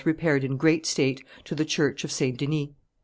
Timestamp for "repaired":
0.03-0.43